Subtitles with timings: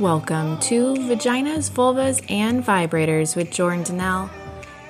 [0.00, 4.28] Welcome to Vaginas, Vulvas, and Vibrators with Jordan D'Nelle.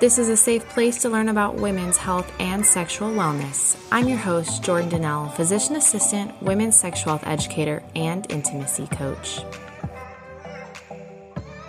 [0.01, 3.81] This is a safe place to learn about women's health and sexual wellness.
[3.89, 9.39] I'm your host, Jordan D'Nelle, physician assistant, women's sexual health educator, and intimacy coach.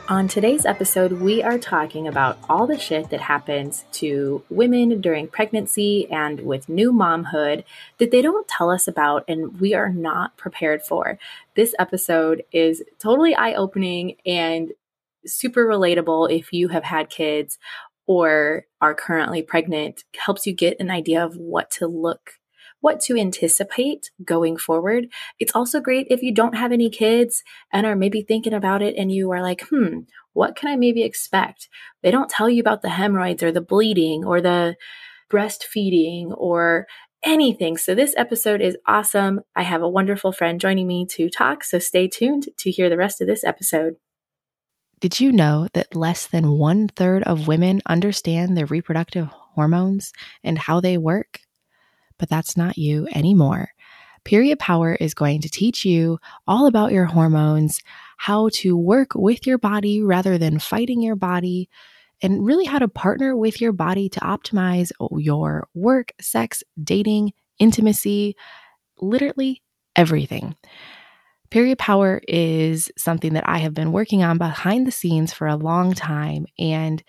[0.08, 5.28] On today's episode, we are talking about all the shit that happens to women during
[5.28, 7.62] pregnancy and with new momhood
[7.98, 11.18] that they don't tell us about and we are not prepared for.
[11.56, 14.72] This episode is totally eye opening and
[15.26, 17.58] super relatable if you have had kids
[18.06, 22.38] or are currently pregnant, helps you get an idea of what to look
[22.80, 25.08] what to anticipate going forward.
[25.38, 27.42] It's also great if you don't have any kids
[27.72, 30.00] and are maybe thinking about it and you are like, hmm,
[30.32, 31.68] what can I maybe expect?
[32.02, 34.76] They don't tell you about the hemorrhoids or the bleeding or the
[35.30, 36.86] breastfeeding or
[37.24, 37.76] anything.
[37.76, 39.40] So this episode is awesome.
[39.56, 41.64] I have a wonderful friend joining me to talk.
[41.64, 43.96] So stay tuned to hear the rest of this episode.
[45.00, 50.58] Did you know that less than one third of women understand their reproductive hormones and
[50.58, 51.40] how they work?
[52.18, 53.70] But that's not you anymore.
[54.24, 57.80] Period Power is going to teach you all about your hormones,
[58.16, 61.68] how to work with your body rather than fighting your body,
[62.20, 68.36] and really how to partner with your body to optimize your work, sex, dating, intimacy,
[69.00, 69.62] literally
[69.96, 70.56] everything.
[71.50, 75.56] Period Power is something that I have been working on behind the scenes for a
[75.56, 77.02] long time, and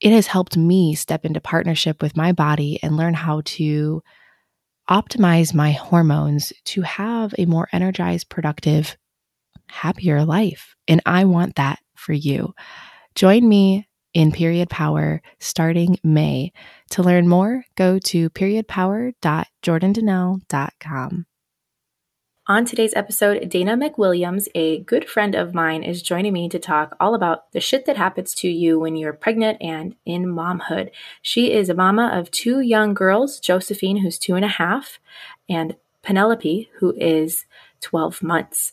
[0.00, 4.02] it has helped me step into partnership with my body and learn how to
[4.90, 8.98] optimize my hormones to have a more energized, productive,
[9.68, 10.74] happier life.
[10.88, 12.52] And I want that for you.
[13.14, 16.52] Join me in Period Power starting May.
[16.90, 21.26] To learn more, go to periodpower.jordandnelle.com.
[22.46, 26.96] On today's episode, Dana McWilliams, a good friend of mine, is joining me to talk
[26.98, 30.90] all about the shit that happens to you when you're pregnant and in momhood.
[31.20, 34.98] She is a mama of two young girls, Josephine, who's two and a half,
[35.50, 37.44] and Penelope, who is
[37.82, 38.72] 12 months.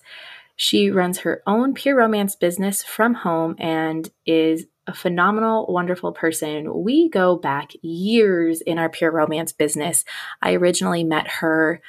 [0.56, 6.84] She runs her own pure romance business from home and is a phenomenal, wonderful person.
[6.84, 10.06] We go back years in our pure romance business.
[10.42, 11.82] I originally met her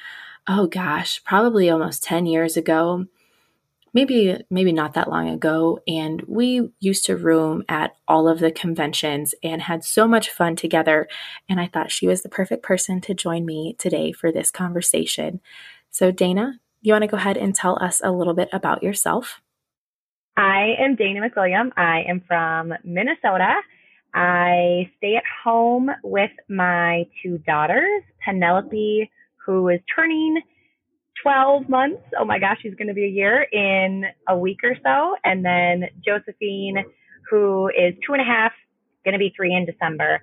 [0.48, 3.06] oh gosh, probably almost 10 years ago.
[3.94, 8.52] Maybe maybe not that long ago and we used to room at all of the
[8.52, 11.08] conventions and had so much fun together
[11.48, 15.40] and I thought she was the perfect person to join me today for this conversation.
[15.90, 19.40] So Dana, you want to go ahead and tell us a little bit about yourself?
[20.36, 21.72] I am Dana McWilliam.
[21.76, 23.54] I am from Minnesota.
[24.14, 29.10] I stay at home with my two daughters, Penelope
[29.48, 30.42] who is turning
[31.22, 32.02] 12 months.
[32.20, 35.16] Oh my gosh, she's going to be a year in a week or so.
[35.24, 36.84] And then Josephine,
[37.30, 38.52] who is two and a half,
[39.06, 40.20] going to be three in December.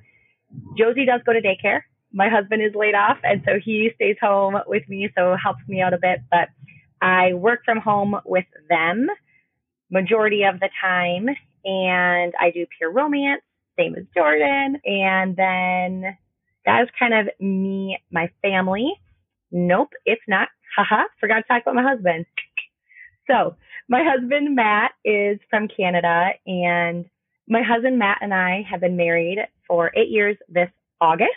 [0.78, 1.82] Josie does go to daycare.
[2.14, 5.82] My husband is laid off, and so he stays home with me, so helps me
[5.82, 6.20] out a bit.
[6.30, 6.50] But
[7.02, 9.08] I work from home with them
[9.90, 11.30] majority of the time,
[11.66, 13.42] and I do pure romance,
[13.78, 14.80] same as Jordan.
[14.86, 16.16] And then
[16.66, 18.94] that is kind of me, my family.
[19.58, 20.50] Nope, it's not.
[20.76, 22.26] Haha, forgot to talk about my husband.
[23.26, 23.56] So,
[23.88, 27.06] my husband Matt is from Canada, and
[27.48, 30.68] my husband Matt and I have been married for eight years this
[31.00, 31.32] August,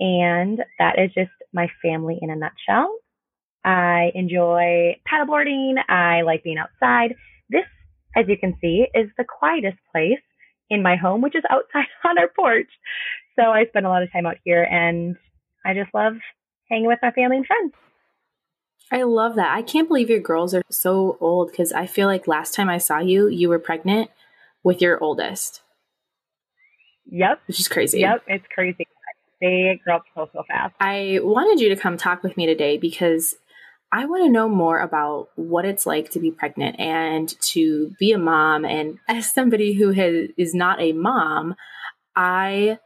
[0.00, 2.92] and that is just my family in a nutshell.
[3.64, 5.74] I enjoy paddleboarding.
[5.88, 7.14] I like being outside.
[7.50, 7.66] This,
[8.16, 10.18] as you can see, is the quietest place
[10.70, 12.70] in my home, which is outside on our porch.
[13.38, 15.14] So I spend a lot of time out here and
[15.64, 16.14] I just love
[16.70, 17.72] hanging with my family and friends.
[18.90, 19.54] I love that.
[19.54, 22.78] I can't believe your girls are so old because I feel like last time I
[22.78, 24.10] saw you, you were pregnant
[24.62, 25.60] with your oldest.
[27.10, 27.40] Yep.
[27.46, 28.00] Which is crazy.
[28.00, 28.86] Yep, it's crazy.
[29.40, 30.74] They grow up so, so fast.
[30.80, 33.36] I wanted you to come talk with me today because
[33.92, 38.12] I want to know more about what it's like to be pregnant and to be
[38.12, 38.64] a mom.
[38.64, 41.54] And as somebody who has, is not a mom,
[42.16, 42.78] I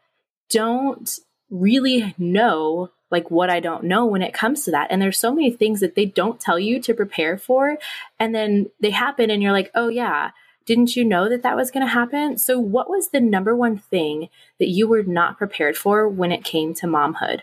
[0.51, 1.11] don't
[1.51, 4.89] really know like what I don't know when it comes to that.
[4.91, 7.79] And there's so many things that they don't tell you to prepare for.
[8.19, 10.31] And then they happen and you're like, oh, yeah,
[10.65, 12.39] didn't you know that that was going to happen?
[12.39, 14.29] So, what was the number one thing
[14.59, 17.43] that you were not prepared for when it came to momhood?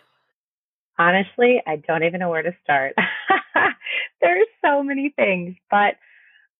[0.97, 2.95] Honestly, I don't even know where to start.
[4.21, 5.95] There's so many things, but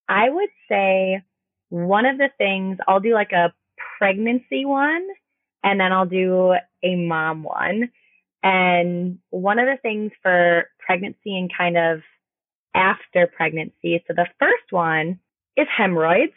[0.07, 1.23] I would say
[1.69, 3.53] one of the things I'll do like a
[3.97, 5.07] pregnancy one
[5.63, 6.53] and then I'll do
[6.83, 7.91] a mom one.
[8.41, 12.01] And one of the things for pregnancy and kind of
[12.73, 15.19] after pregnancy, so the first one
[15.57, 16.33] is hemorrhoids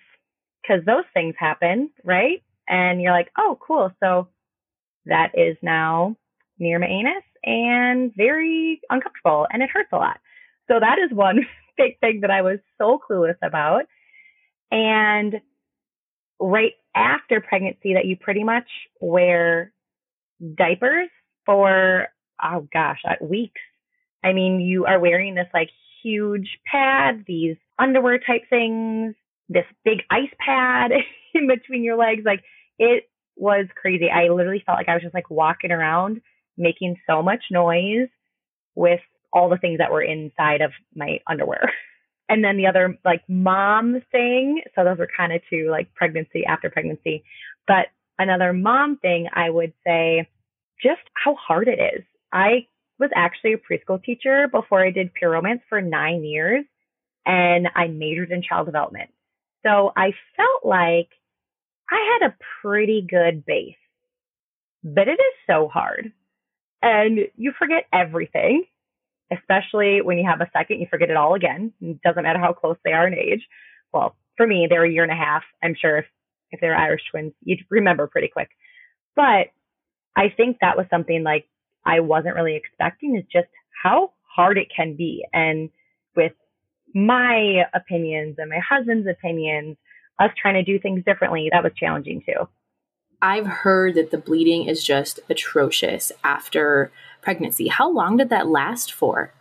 [0.63, 2.43] because those things happen, right?
[2.69, 3.93] And you're like, oh, cool.
[4.03, 4.29] So
[5.07, 6.17] that is now
[6.59, 10.19] near my anus and very uncomfortable and it hurts a lot.
[10.69, 11.47] So that is one
[11.77, 13.85] big thing that I was so clueless about.
[14.71, 15.41] And
[16.41, 18.69] right after pregnancy that you pretty much
[19.01, 19.73] wear
[20.57, 21.09] diapers
[21.47, 22.09] for,
[22.43, 23.61] oh gosh, uh, weeks.
[24.25, 25.71] I mean, you are wearing this like
[26.03, 29.15] huge pad, these underwear type things,
[29.49, 30.93] this big ice pad
[31.35, 32.23] in between your legs.
[32.25, 32.43] Like
[32.79, 34.09] it was crazy.
[34.11, 36.21] I literally felt like I was just like walking around
[36.57, 38.09] making so much noise
[38.75, 39.01] with
[39.33, 41.73] all the things that were inside of my underwear.
[42.29, 44.63] And then the other like mom thing.
[44.75, 47.25] So those were kind of two like pregnancy after pregnancy.
[47.67, 47.89] But
[48.19, 50.31] another mom thing, I would say
[50.83, 52.05] just how hard it is.
[52.33, 52.67] I
[52.99, 56.65] was actually a preschool teacher before I did pure romance for nine years
[57.27, 59.11] and I majored in child development.
[59.65, 61.09] So I felt like
[61.91, 63.75] I had a pretty good base,
[64.83, 66.13] but it is so hard
[66.81, 68.65] and you forget everything
[69.33, 71.73] especially when you have a second, you forget it all again.
[71.81, 73.47] It doesn't matter how close they are in age.
[73.93, 75.43] Well, for me, they're a year and a half.
[75.63, 76.05] I'm sure if,
[76.51, 78.51] if they're Irish twins, you'd remember pretty quick.
[79.17, 79.49] But
[80.17, 81.47] I think that was something like
[81.85, 83.49] I wasn't really expecting is just
[83.83, 85.25] how hard it can be.
[85.33, 85.71] And
[86.17, 86.33] with
[86.95, 89.77] my opinions and my husband's opinions,
[90.19, 92.49] us trying to do things differently, that was challenging too.
[93.21, 97.69] I've heard that the bleeding is just atrocious after pregnancy.
[97.69, 99.33] How long did that last for?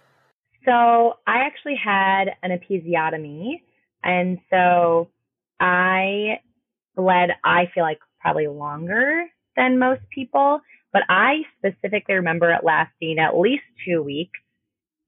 [0.65, 3.61] So I actually had an episiotomy.
[4.03, 5.09] And so
[5.59, 6.39] I
[6.95, 9.25] bled, I feel like probably longer
[9.61, 10.61] than most people,
[10.91, 14.39] but I specifically remember it lasting at least two weeks,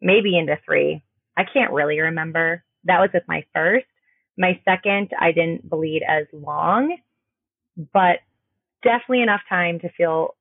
[0.01, 1.01] maybe into three.
[1.35, 2.63] I can't really remember.
[2.85, 3.85] That was with my first.
[4.37, 6.97] My second, I didn't bleed as long,
[7.93, 8.19] but
[8.83, 10.35] definitely enough time to feel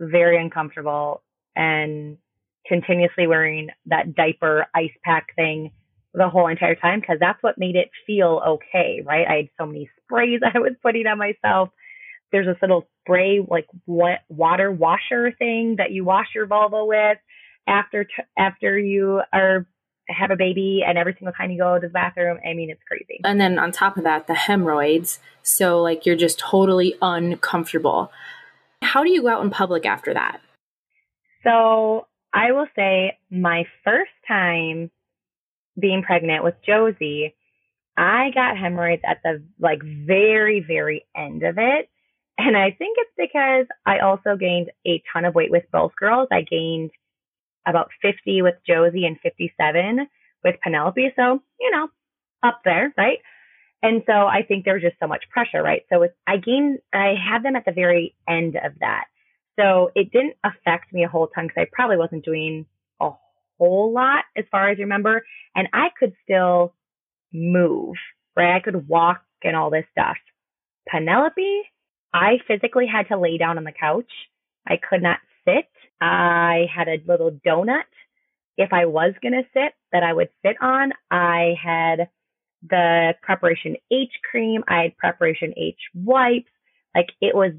[0.00, 1.22] very uncomfortable
[1.56, 2.18] and
[2.66, 5.70] continuously wearing that diaper ice pack thing
[6.14, 9.26] the whole entire time because that's what made it feel okay, right?
[9.28, 11.70] I had so many sprays I was putting on myself.
[12.34, 17.18] There's this little spray like water washer thing that you wash your vulva with
[17.68, 19.68] after t- after you are
[20.08, 22.38] have a baby and every single time you go to the bathroom.
[22.44, 23.20] I mean, it's crazy.
[23.22, 25.20] And then on top of that, the hemorrhoids.
[25.44, 28.10] So like you're just totally uncomfortable.
[28.82, 30.40] How do you go out in public after that?
[31.44, 34.90] So I will say my first time
[35.78, 37.36] being pregnant with Josie,
[37.96, 41.88] I got hemorrhoids at the like very, very end of it.
[42.36, 46.28] And I think it's because I also gained a ton of weight with both girls.
[46.32, 46.90] I gained
[47.66, 50.08] about 50 with Josie and 57
[50.42, 51.12] with Penelope.
[51.16, 51.88] So, you know,
[52.42, 53.18] up there, right?
[53.82, 55.82] And so I think there was just so much pressure, right?
[55.92, 59.04] So I gained, I had them at the very end of that.
[59.58, 62.66] So it didn't affect me a whole ton because I probably wasn't doing
[63.00, 63.10] a
[63.58, 65.24] whole lot as far as I remember.
[65.54, 66.74] And I could still
[67.32, 67.96] move,
[68.36, 68.56] right?
[68.56, 70.16] I could walk and all this stuff.
[70.88, 71.62] Penelope,
[72.14, 74.10] I physically had to lay down on the couch.
[74.66, 75.66] I could not sit.
[76.00, 77.82] I had a little donut
[78.56, 80.92] if I was going to sit that I would sit on.
[81.10, 82.08] I had
[82.66, 84.64] the preparation H cream.
[84.68, 86.50] I had preparation H wipes.
[86.94, 87.52] Like it was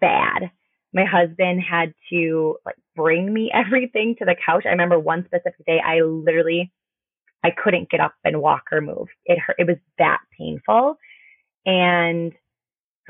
[0.00, 0.50] bad
[0.92, 4.64] my husband had to like bring me everything to the couch.
[4.66, 6.72] I remember one specific day I literally
[7.42, 9.08] I couldn't get up and walk or move.
[9.24, 10.96] It hurt it was that painful.
[11.64, 12.32] And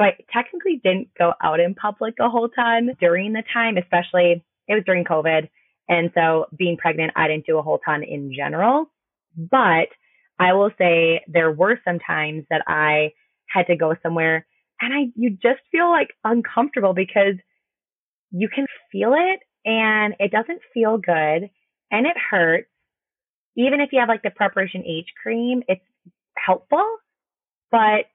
[0.00, 4.42] so I technically didn't go out in public a whole ton during the time, especially
[4.66, 5.50] it was during COVID.
[5.88, 8.90] And so being pregnant, I didn't do a whole ton in general.
[9.37, 9.88] But
[10.38, 13.12] I will say there were some times that I
[13.47, 14.47] had to go somewhere
[14.80, 17.35] and I you just feel like uncomfortable because
[18.30, 21.50] you can feel it and it doesn't feel good
[21.90, 22.69] and it hurts.
[23.57, 25.85] Even if you have like the preparation H cream, it's
[26.38, 26.87] helpful,
[27.71, 28.07] but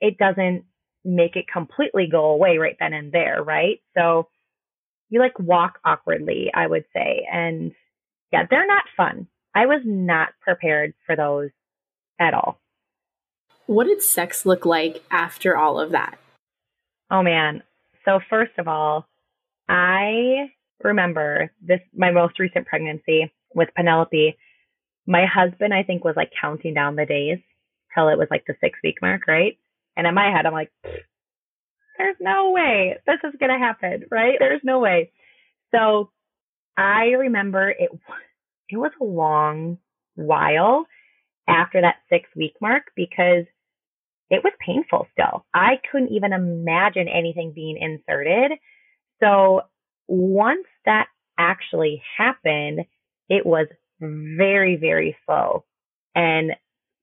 [0.00, 0.64] it doesn't
[1.06, 3.80] make it completely go away right then and there, right?
[3.96, 4.28] So
[5.08, 7.26] you like walk awkwardly, I would say.
[7.32, 7.72] And
[8.32, 9.28] yeah, they're not fun.
[9.54, 11.50] I was not prepared for those
[12.20, 12.58] at all.
[13.66, 16.18] What did sex look like after all of that?
[17.10, 17.62] Oh man.
[18.04, 19.06] So first of all,
[19.68, 20.50] I
[20.82, 24.36] remember this, my most recent pregnancy with Penelope.
[25.06, 27.38] My husband, I think, was like counting down the days
[27.94, 29.56] till it was like the six week mark, right?
[29.96, 30.72] And in my head, I'm like,
[31.98, 34.36] there's no way this is going to happen, right?
[34.38, 35.10] There's no way.
[35.74, 36.10] So
[36.76, 37.90] I remember it,
[38.68, 39.78] it was a long
[40.14, 40.86] while
[41.48, 43.44] after that six week mark because
[44.28, 45.46] it was painful still.
[45.54, 48.58] I couldn't even imagine anything being inserted.
[49.22, 49.62] So
[50.08, 51.06] once that
[51.38, 52.80] actually happened,
[53.28, 53.68] it was
[54.00, 55.64] very, very slow
[56.14, 56.52] and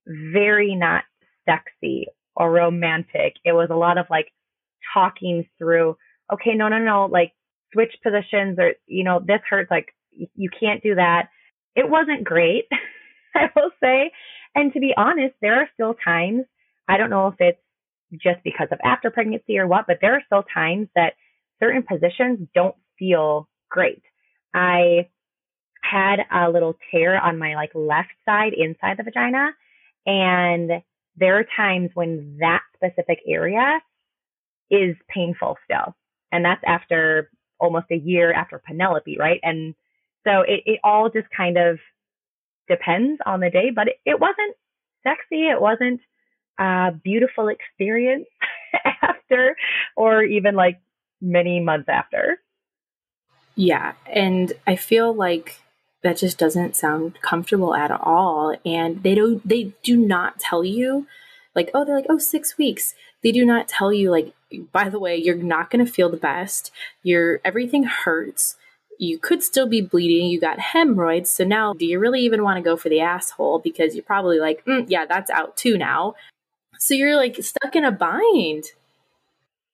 [0.06, 1.04] very not
[1.48, 3.34] sexy or romantic.
[3.44, 4.32] It was a lot of like
[4.92, 5.96] talking through,
[6.32, 7.32] okay, no, no, no, like
[7.72, 9.70] switch positions or, you know, this hurts.
[9.70, 11.28] Like you can't do that.
[11.74, 12.64] It wasn't great,
[13.34, 14.12] I will say.
[14.54, 16.44] And to be honest, there are still times,
[16.88, 17.58] I don't know if it's
[18.12, 21.14] just because of after pregnancy or what, but there are still times that
[21.60, 24.02] certain positions don't feel great.
[24.54, 25.08] I
[25.82, 29.50] had a little tear on my like left side inside the vagina
[30.06, 30.70] and
[31.16, 33.80] there are times when that specific area
[34.70, 35.94] is painful still.
[36.32, 37.30] And that's after
[37.60, 39.40] almost a year after Penelope, right?
[39.42, 39.74] And
[40.26, 41.78] so it, it all just kind of
[42.68, 44.56] depends on the day, but it, it wasn't
[45.02, 45.48] sexy.
[45.48, 46.00] It wasn't
[46.58, 48.26] a beautiful experience
[49.02, 49.56] after
[49.96, 50.80] or even like
[51.20, 52.38] many months after.
[53.54, 53.92] Yeah.
[54.06, 55.60] And I feel like
[56.04, 58.54] that just doesn't sound comfortable at all.
[58.64, 61.06] And they don't, they do not tell you
[61.54, 62.94] like, oh, they're like, oh, six weeks.
[63.22, 64.34] They do not tell you like,
[64.70, 66.70] by the way, you're not going to feel the best.
[67.02, 68.56] Your everything hurts.
[68.98, 70.30] You could still be bleeding.
[70.30, 71.30] You got hemorrhoids.
[71.30, 73.58] So now, do you really even want to go for the asshole?
[73.58, 76.14] Because you're probably like, mm, yeah, that's out too now.
[76.78, 78.64] So you're like stuck in a bind.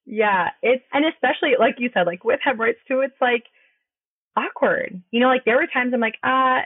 [0.07, 3.45] Yeah, it's and especially like you said, like with hemorrhoids too, it's like
[4.37, 5.03] awkward.
[5.11, 6.61] You know, like there were times I'm like, uh,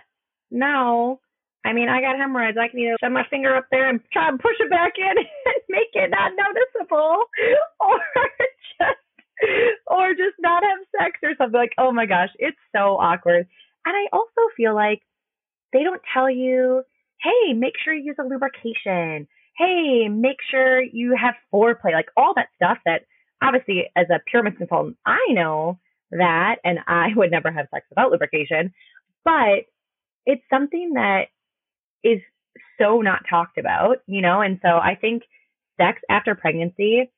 [0.50, 1.21] no.
[1.64, 2.59] I mean, I got hemorrhoids.
[2.61, 5.16] I can either shove my finger up there and try and push it back in
[5.16, 7.25] and make it not noticeable,
[7.80, 8.00] or
[8.78, 11.59] just, or just not have sex or something.
[11.59, 13.47] Like, oh my gosh, it's so awkward.
[13.87, 15.02] And I also feel like
[15.73, 16.83] they don't tell you,
[17.23, 19.26] hey, make sure you use a lubrication.
[19.56, 21.92] Hey, make sure you have foreplay.
[21.92, 23.02] Like all that stuff that
[23.42, 25.78] obviously as a pyramid consultant, I know
[26.14, 28.73] that and I would never have sex without lubrication,
[29.25, 29.64] but
[30.26, 31.26] it's something that
[32.02, 32.21] is
[32.80, 34.40] so not talked about, you know?
[34.40, 35.23] And so I think
[35.80, 37.11] sex after pregnancy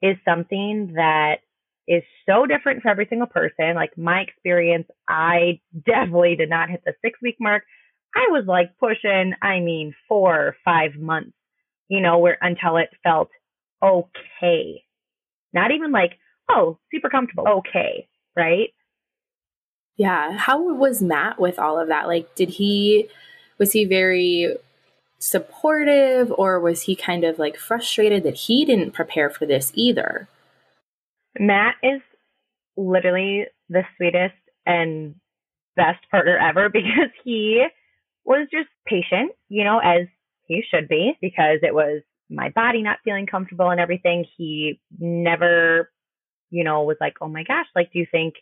[0.00, 1.36] is something that
[1.88, 3.74] is so different for every single person.
[3.74, 7.64] Like my experience, I definitely did not hit the six week mark.
[8.14, 11.32] I was like pushing, I mean, four or five months,
[11.88, 13.30] you know, where until it felt
[13.82, 14.84] okay.
[15.54, 16.12] Not even like,
[16.50, 17.48] oh, super comfortable.
[17.48, 18.70] Okay right?
[19.96, 20.32] Yeah.
[20.32, 22.06] How was Matt with all of that?
[22.06, 23.08] Like, did he,
[23.58, 24.56] was he very
[25.18, 30.28] supportive or was he kind of like frustrated that he didn't prepare for this either?
[31.38, 32.00] Matt is
[32.76, 34.34] literally the sweetest
[34.66, 35.14] and
[35.76, 37.64] best partner ever because he
[38.24, 40.06] was just patient, you know, as
[40.46, 44.24] he should be, because it was my body not feeling comfortable and everything.
[44.36, 45.90] He never
[46.52, 48.34] you know, was like, oh my gosh, like, do you think,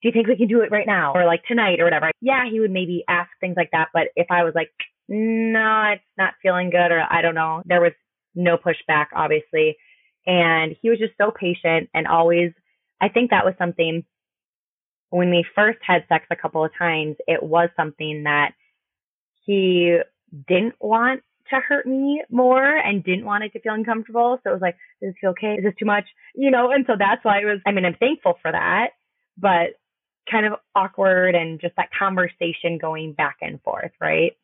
[0.00, 2.10] do you think we can do it right now or like tonight or whatever?
[2.20, 3.88] Yeah, he would maybe ask things like that.
[3.92, 4.70] But if I was like,
[5.08, 7.92] no, it's not feeling good or I don't know, there was
[8.34, 9.76] no pushback, obviously.
[10.26, 12.52] And he was just so patient and always,
[13.00, 14.04] I think that was something
[15.10, 18.52] when we first had sex a couple of times, it was something that
[19.44, 19.98] he
[20.46, 24.38] didn't want to hurt me more and didn't want it to feel uncomfortable.
[24.42, 25.54] So it was like, does this feel okay?
[25.54, 26.04] Is this too much?
[26.34, 28.90] You know, and so that's why it was, I mean, I'm thankful for that,
[29.36, 29.78] but
[30.30, 34.36] kind of awkward and just that conversation going back and forth, right?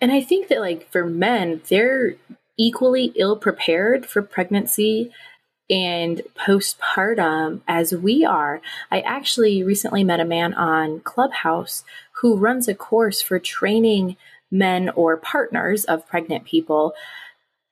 [0.00, 2.14] And I think that, like, for men, they're
[2.56, 5.12] equally ill prepared for pregnancy
[5.70, 8.60] and postpartum as we are.
[8.90, 11.84] I actually recently met a man on Clubhouse
[12.20, 14.16] who runs a course for training
[14.50, 16.94] men or partners of pregnant people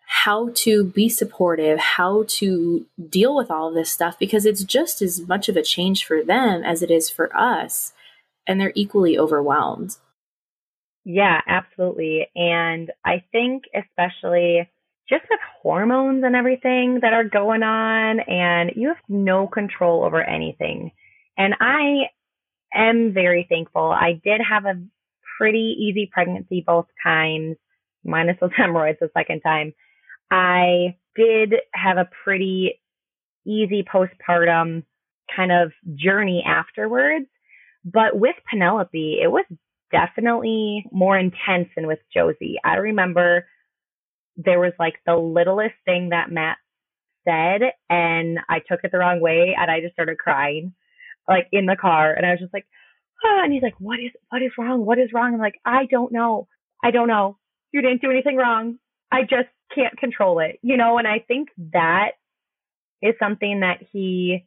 [0.09, 5.03] how to be supportive, how to deal with all of this stuff, because it's just
[5.03, 7.93] as much of a change for them as it is for us.
[8.47, 9.97] And they're equally overwhelmed.
[11.05, 12.29] Yeah, absolutely.
[12.37, 14.69] And I think, especially
[15.09, 20.23] just with hormones and everything that are going on, and you have no control over
[20.23, 20.93] anything.
[21.37, 22.11] And I
[22.73, 23.91] am very thankful.
[23.91, 24.81] I did have a
[25.39, 27.57] pretty easy pregnancy both times,
[28.05, 29.73] minus those hemorrhoids the second time.
[30.31, 32.81] I did have a pretty
[33.47, 34.83] easy postpartum
[35.35, 37.27] kind of journey afterwards.
[37.85, 39.45] But with Penelope, it was
[39.93, 42.57] definitely more intense than with Josie.
[42.65, 43.47] I remember
[44.37, 46.59] there was like the littlest thing that Matt
[47.27, 50.75] said and I took it the wrong way and I just started crying
[51.29, 52.67] like in the car and I was just like,
[53.25, 54.85] ah, and he's like, what is, what is wrong?
[54.85, 55.35] What is wrong?
[55.35, 56.49] I'm like, I don't know.
[56.83, 57.39] I don't know.
[57.73, 58.79] You didn't do anything wrong.
[59.11, 62.13] I just can't control it, you know, and I think that
[63.03, 64.47] is something that he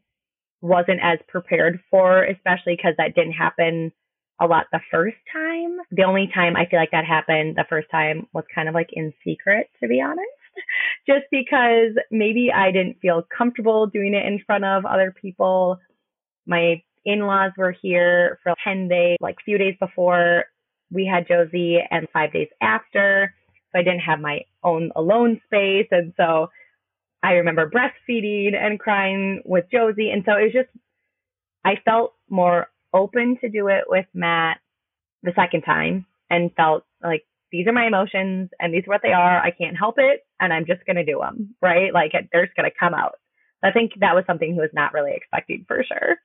[0.62, 3.92] wasn't as prepared for, especially because that didn't happen
[4.42, 5.78] a lot the first time.
[5.92, 8.90] The only time I feel like that happened the first time was kind of like
[8.94, 10.28] in secret, to be honest.
[11.08, 15.80] Just because maybe I didn't feel comfortable doing it in front of other people.
[16.46, 20.46] My in-laws were here for 10 days, like a few days before
[20.92, 23.34] we had Josie and five days after.
[23.72, 25.88] So I didn't have my own alone space.
[25.92, 26.50] And so
[27.22, 30.10] I remember breastfeeding and crying with Josie.
[30.10, 30.70] And so it was just,
[31.64, 34.58] I felt more open to do it with Matt
[35.22, 39.12] the second time and felt like these are my emotions and these are what they
[39.12, 39.40] are.
[39.40, 41.94] I can't help it and I'm just going to do them, right?
[41.94, 43.16] Like they're just going to come out.
[43.62, 46.18] I think that was something he was not really expecting for sure.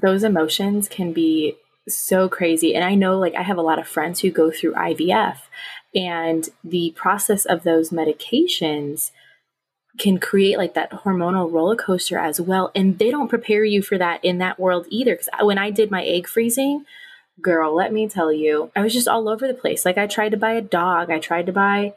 [0.00, 1.56] Those emotions can be
[1.88, 2.74] so crazy.
[2.74, 5.38] And I know, like, I have a lot of friends who go through IVF,
[5.94, 9.10] and the process of those medications
[9.98, 12.70] can create like that hormonal roller coaster as well.
[12.74, 15.14] And they don't prepare you for that in that world either.
[15.14, 16.84] Because when I did my egg freezing,
[17.42, 19.84] girl, let me tell you, I was just all over the place.
[19.84, 21.94] Like, I tried to buy a dog, I tried to buy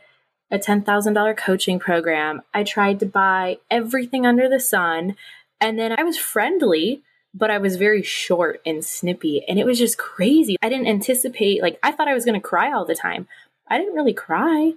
[0.49, 5.15] a $10,000 coaching program, I tried to buy everything under the sun.
[5.59, 7.03] And then I was friendly
[7.33, 10.57] but I was very short and snippy and it was just crazy.
[10.61, 13.27] I didn't anticipate, like, I thought I was going to cry all the time.
[13.67, 14.73] I didn't really cry,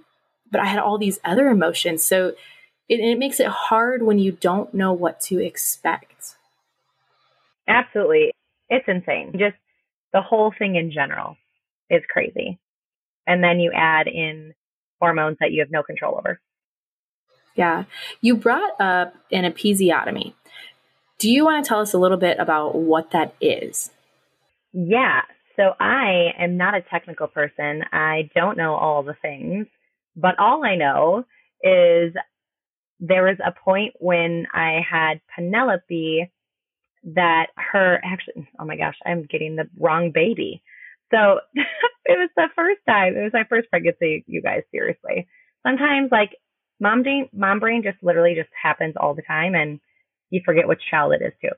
[0.51, 2.03] but I had all these other emotions.
[2.03, 2.33] So
[2.87, 6.35] it, it makes it hard when you don't know what to expect.
[7.67, 8.31] Absolutely.
[8.69, 9.33] It's insane.
[9.37, 9.57] Just
[10.13, 11.35] the whole thing in general
[11.89, 12.59] is crazy.
[13.27, 14.53] And then you add in
[14.99, 16.39] hormones that you have no control over.
[17.55, 17.85] Yeah.
[18.21, 20.33] You brought up an episiotomy.
[21.19, 23.91] Do you want to tell us a little bit about what that is?
[24.73, 25.21] Yeah.
[25.55, 27.83] So I am not a technical person.
[27.91, 29.67] I don't know all the things,
[30.15, 31.25] but all I know
[31.63, 32.13] is
[32.99, 36.31] there was a point when I had Penelope
[37.13, 40.61] that her actually, oh my gosh, I'm getting the wrong baby.
[41.11, 45.27] So it was the first time, it was my first pregnancy, you guys, seriously.
[45.65, 46.31] Sometimes like
[46.79, 49.55] mom brain, mom brain just literally just happens all the time.
[49.55, 49.79] And
[50.35, 51.55] you forget which child it is too.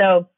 [0.00, 0.28] So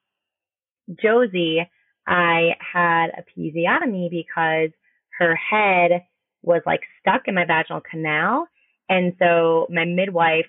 [1.00, 1.68] Josie,
[2.06, 4.70] I had a episiotomy because
[5.18, 6.02] her head
[6.42, 8.46] was like stuck in my vaginal canal.
[8.88, 10.46] And so my midwife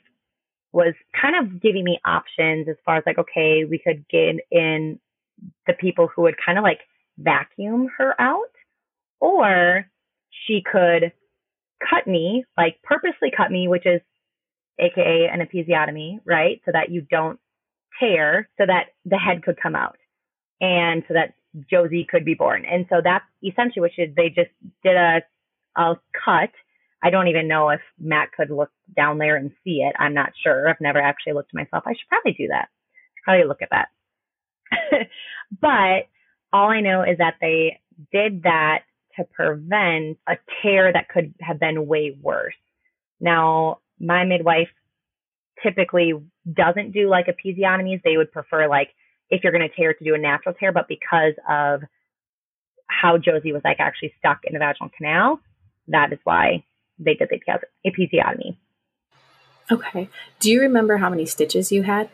[0.71, 4.99] was kind of giving me options as far as like, okay, we could get in
[5.65, 6.81] the people who would kind of like
[7.17, 8.51] vacuum her out,
[9.19, 9.89] or
[10.45, 11.11] she could
[11.89, 14.01] cut me, like purposely cut me, which is
[14.79, 16.61] aka an episiotomy, right?
[16.65, 17.39] So that you don't
[17.99, 19.97] tear, so that the head could come out,
[20.61, 21.33] and so that
[21.69, 22.65] Josie could be born.
[22.65, 24.15] And so that's essentially what she did.
[24.15, 24.51] They just
[24.83, 25.21] did a
[25.75, 26.49] a cut.
[27.03, 29.95] I don't even know if Matt could look down there and see it.
[29.99, 30.67] I'm not sure.
[30.67, 31.83] I've never actually looked myself.
[31.85, 32.69] I should probably do that.
[33.23, 33.89] Probably look at that.
[35.61, 36.07] but
[36.51, 37.79] all I know is that they
[38.11, 38.79] did that
[39.17, 42.55] to prevent a tear that could have been way worse.
[43.19, 44.69] Now, my midwife
[45.63, 46.13] typically
[46.51, 48.01] doesn't do like episiotomies.
[48.03, 48.89] They would prefer like
[49.29, 51.81] if you're going to tear to do a natural tear, but because of
[52.87, 55.39] how Josie was like actually stuck in the vaginal canal,
[55.89, 56.63] that is why
[56.99, 57.39] they did the
[57.85, 58.57] episiotomy.
[59.69, 60.09] Okay.
[60.39, 62.09] Do you remember how many stitches you had?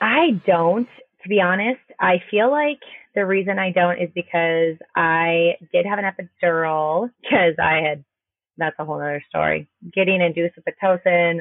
[0.00, 0.88] I don't,
[1.22, 1.80] to be honest.
[1.98, 2.80] I feel like
[3.14, 8.04] the reason I don't is because I did have an epidural because I had
[8.56, 9.68] that's a whole other story.
[9.92, 11.40] Getting induced with Pitocin,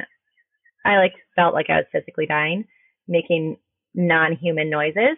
[0.86, 2.66] I like felt like I was physically dying,
[3.08, 3.58] making
[3.94, 5.18] non-human noises.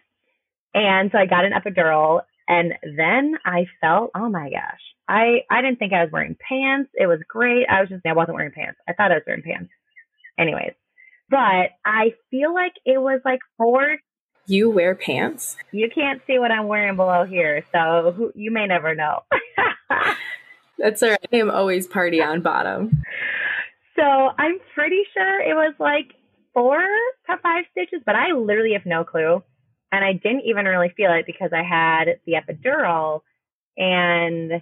[0.73, 5.62] And so I got an epidural and then I felt, oh my gosh, I, I
[5.62, 6.91] didn't think I was wearing pants.
[6.93, 7.67] It was great.
[7.69, 8.79] I was just, I wasn't wearing pants.
[8.88, 9.71] I thought I was wearing pants.
[10.38, 10.73] Anyways,
[11.29, 13.97] but I feel like it was like four.
[14.45, 15.56] You wear pants?
[15.71, 17.63] You can't see what I'm wearing below here.
[17.71, 19.21] So who, you may never know.
[20.77, 21.19] That's all right.
[21.31, 23.03] I am always party on bottom.
[23.95, 26.13] So I'm pretty sure it was like
[26.53, 29.43] four to five stitches, but I literally have no clue.
[29.91, 33.21] And I didn't even really feel it because I had the epidural
[33.77, 34.62] and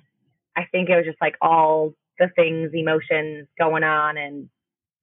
[0.56, 4.50] I think it was just like all the things, emotions going on and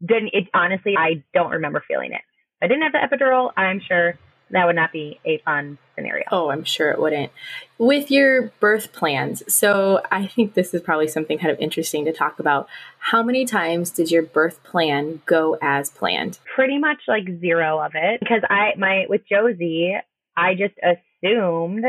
[0.05, 2.21] didn't it honestly I don't remember feeling it.
[2.63, 4.19] I didn't have the epidural, I'm sure
[4.51, 6.25] that would not be a fun scenario.
[6.31, 7.33] Oh, I'm sure it wouldn't.
[7.79, 12.13] With your birth plans, so I think this is probably something kind of interesting to
[12.13, 12.69] talk about.
[12.99, 16.39] How many times did your birth plan go as planned?
[16.55, 19.95] Pretty much like zero of it because I my with Josie,
[20.37, 21.85] I just assumed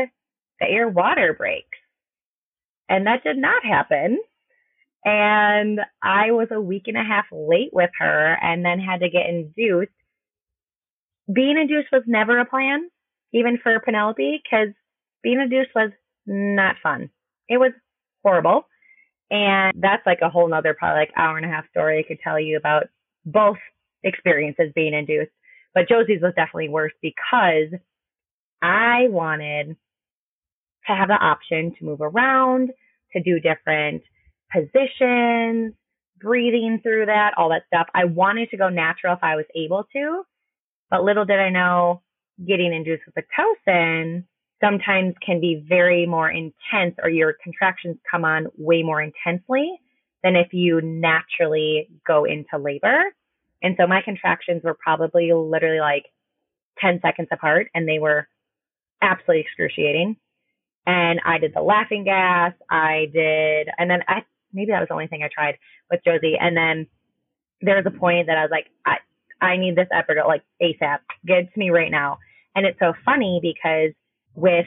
[0.60, 1.78] that your water breaks.
[2.88, 4.18] And that did not happen.
[5.04, 9.08] And I was a week and a half late with her and then had to
[9.08, 9.92] get induced.
[11.32, 12.88] Being induced was never a plan,
[13.32, 14.74] even for Penelope, because
[15.22, 15.90] being induced was
[16.26, 17.10] not fun.
[17.48, 17.72] It was
[18.22, 18.66] horrible.
[19.30, 22.18] And that's like a whole nother probably like hour and a half story I could
[22.22, 22.88] tell you about
[23.24, 23.58] both
[24.02, 25.30] experiences being induced.
[25.74, 27.72] But Josie's was definitely worse because
[28.60, 29.76] I wanted
[30.86, 32.70] to have the option to move around,
[33.12, 34.02] to do different
[34.52, 35.74] positions,
[36.20, 37.86] breathing through that, all that stuff.
[37.94, 40.22] I wanted to go natural if I was able to,
[40.90, 42.02] but little did I know
[42.46, 44.24] getting induced with Pitocin
[44.62, 49.80] sometimes can be very more intense or your contractions come on way more intensely
[50.22, 53.04] than if you naturally go into labor.
[53.62, 56.06] And so my contractions were probably literally like
[56.78, 58.28] 10 seconds apart and they were
[59.00, 60.16] absolutely excruciating.
[60.86, 62.52] And I did the laughing gas.
[62.70, 65.58] I did, and then I, maybe that was the only thing I tried
[65.90, 66.36] with Josie.
[66.40, 66.86] And then
[67.60, 68.96] there was a point that I was like, I,
[69.40, 70.98] I need this epidural like ASAP.
[71.26, 72.18] Get it to me right now.
[72.54, 73.92] And it's so funny because
[74.34, 74.66] with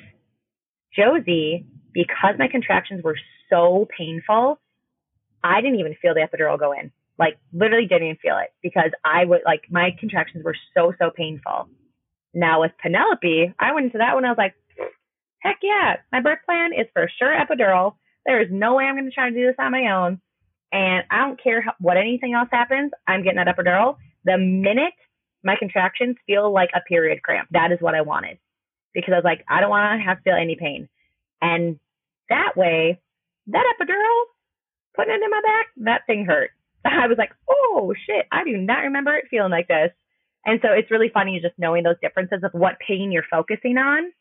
[0.95, 3.17] Josie, because my contractions were
[3.49, 4.59] so painful,
[5.43, 6.91] I didn't even feel the epidural go in.
[7.19, 11.11] Like literally didn't even feel it because I would like my contractions were so, so
[11.15, 11.69] painful.
[12.33, 14.25] Now with Penelope, I went into that one.
[14.25, 14.55] I was like,
[15.39, 17.95] heck yeah, my birth plan is for sure epidural.
[18.25, 20.21] There is no way I'm going to try to do this on my own.
[20.71, 22.91] And I don't care what anything else happens.
[23.05, 23.97] I'm getting that epidural.
[24.25, 24.93] The minute
[25.43, 28.37] my contractions feel like a period cramp, that is what I wanted
[28.93, 30.87] because I was like, I don't want to have to feel any pain.
[31.41, 31.79] And
[32.29, 33.01] that way,
[33.47, 34.23] that epidural,
[34.95, 36.51] putting it in my back, that thing hurt.
[36.85, 39.91] I was like, oh shit, I do not remember it feeling like this.
[40.45, 44.11] And so it's really funny just knowing those differences of what pain you're focusing on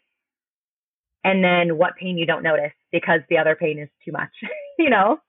[1.25, 4.31] and then what pain you don't notice because the other pain is too much,
[4.79, 5.21] you know?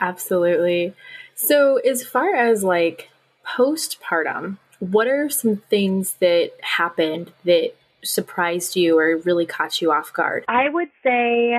[0.00, 0.94] Absolutely.
[1.34, 3.08] So, as far as like
[3.46, 7.74] postpartum, what are some things that happened that
[8.04, 10.44] surprised you or really caught you off guard?
[10.48, 11.56] I would say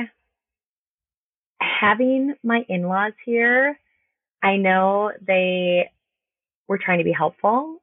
[1.62, 3.80] having my in laws here,
[4.41, 5.89] I know they
[6.67, 7.82] were trying to be helpful.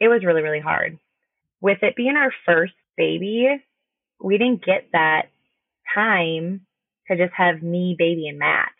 [0.00, 0.98] It was really, really hard.
[1.60, 3.48] With it being our first baby,
[4.22, 5.28] we didn't get that
[5.94, 6.66] time
[7.08, 8.70] to just have me, baby, and Matt.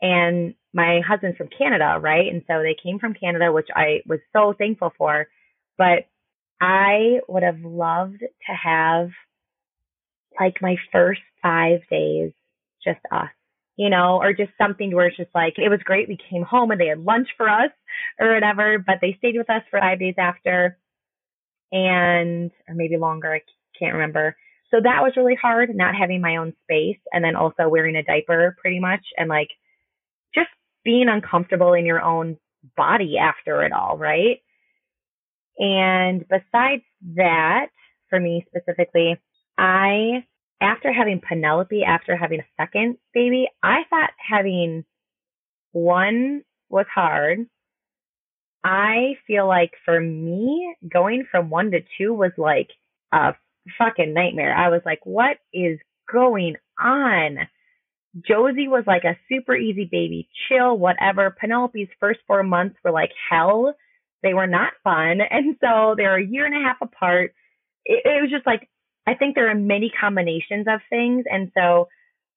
[0.00, 2.32] And my husband's from Canada, right?
[2.32, 5.26] And so they came from Canada, which I was so thankful for.
[5.76, 6.06] But
[6.60, 9.10] I would have loved to have
[10.38, 12.32] like my first five days
[12.84, 13.30] just us,
[13.76, 16.08] you know, or just something where it's just like, it was great.
[16.08, 17.70] We came home and they had lunch for us
[18.20, 20.78] or whatever, but they stayed with us for five days after
[21.72, 23.32] and, or maybe longer.
[23.32, 23.42] I
[23.78, 24.36] can't remember.
[24.70, 28.02] So that was really hard, not having my own space and then also wearing a
[28.02, 29.48] diaper pretty much and like
[30.88, 32.38] being uncomfortable in your own
[32.74, 34.38] body after it all, right?
[35.58, 36.82] And besides
[37.16, 37.66] that,
[38.08, 39.18] for me specifically,
[39.58, 40.24] I,
[40.62, 44.86] after having Penelope, after having a second baby, I thought having
[45.72, 47.40] one was hard.
[48.64, 52.70] I feel like for me, going from one to two was like
[53.12, 53.34] a
[53.76, 54.56] fucking nightmare.
[54.56, 55.78] I was like, what is
[56.10, 57.40] going on?
[58.26, 61.34] Josie was like a super easy baby, chill, whatever.
[61.38, 63.74] Penelope's first four months were like hell.
[64.22, 65.20] They were not fun.
[65.30, 67.34] And so they're a year and a half apart.
[67.84, 68.68] It, it was just like,
[69.06, 71.24] I think there are many combinations of things.
[71.30, 71.88] And so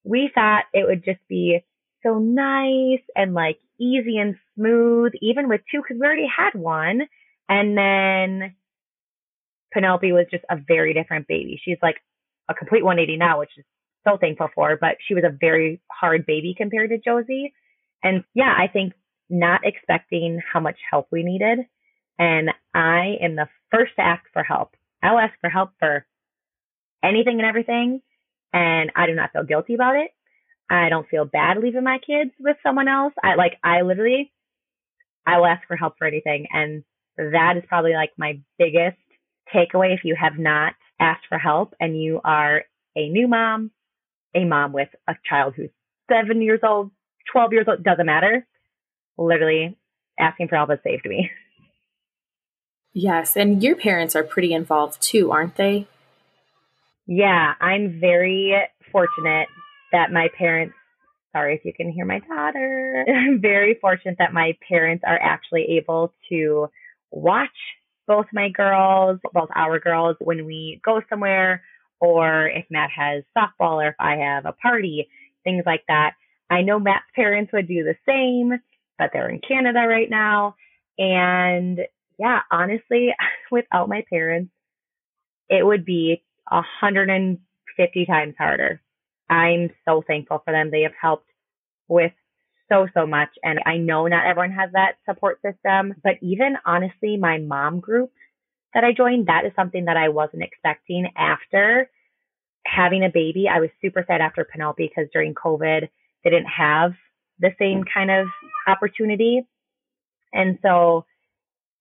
[0.04, 1.64] we thought it would just be
[2.04, 7.02] so nice and like easy and smooth, even with two, because we already had one.
[7.50, 8.56] And then
[9.74, 11.60] Penelope was just a very different baby.
[11.64, 11.98] She's like
[12.50, 13.66] a complete 180 now, which is
[14.04, 17.54] so thankful for, but she was a very hard baby compared to Josie.
[18.04, 18.94] And yeah, I think
[19.30, 21.60] not expecting how much help we needed.
[22.20, 24.76] And I am the first to ask for help.
[25.02, 26.06] I'll ask for help for
[27.04, 28.02] anything and everything.
[28.54, 30.12] And I do not feel guilty about it.
[30.70, 33.14] I don't feel bad leaving my kids with someone else.
[33.24, 34.32] I like, I literally,
[35.26, 36.48] I will ask for help for anything.
[36.52, 36.84] And
[37.18, 38.98] that is probably like my biggest
[39.54, 42.64] takeaway if you have not asked for help and you are
[42.96, 43.72] a new mom,
[44.36, 45.70] a mom with a child who's
[46.12, 46.92] seven years old,
[47.32, 48.46] 12 years old, doesn't matter
[49.18, 49.78] literally
[50.20, 51.32] asking for help has saved me.
[52.94, 55.88] Yes, and your parents are pretty involved too, aren't they?
[57.08, 58.54] Yeah, I'm very
[58.92, 59.48] fortunate
[59.94, 60.76] that my parents,
[61.32, 65.78] sorry if you can hear my daughter, I'm very fortunate that my parents are actually
[65.78, 66.68] able to
[67.12, 67.48] watch
[68.08, 71.64] both my girls, both our girls, when we go somewhere,
[72.02, 75.08] or if Matt has softball or if I have a party,
[75.44, 76.16] things like that.
[76.50, 78.60] I know Matt's parents would do the same,
[78.98, 80.56] but they're in Canada right now.
[80.98, 81.80] And
[82.20, 83.10] yeah, honestly,
[83.52, 84.52] without my parents,
[85.48, 88.82] it would be 150 times harder.
[89.30, 90.72] I'm so thankful for them.
[90.72, 91.30] They have helped
[91.88, 92.12] with
[92.70, 93.30] so, so much.
[93.44, 98.12] And I know not everyone has that support system, but even honestly, my mom group
[98.74, 101.90] that I joined, that is something that I wasn't expecting after
[102.66, 103.48] having a baby.
[103.52, 105.90] I was super sad after Penelope because during COVID,
[106.24, 106.94] they didn't have
[107.40, 108.28] the same kind of
[108.68, 109.42] opportunity.
[110.34, 111.06] And so